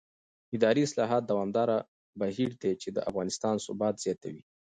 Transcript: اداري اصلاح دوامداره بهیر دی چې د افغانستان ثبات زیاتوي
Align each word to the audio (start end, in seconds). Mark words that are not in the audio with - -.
اداري 0.55 0.81
اصلاح 0.87 1.11
دوامداره 1.29 1.77
بهیر 2.21 2.51
دی 2.61 2.73
چې 2.81 2.89
د 2.95 2.97
افغانستان 3.09 3.55
ثبات 3.65 3.95
زیاتوي 4.03 4.41